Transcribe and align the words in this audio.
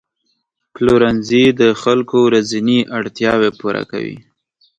پلورنځي 0.73 1.43
د 1.61 1.61
خلکو 1.81 2.17
ورځني 2.27 2.79
اړتیاوې 2.97 3.49
پوره 3.59 3.83
کوي. 3.91 4.17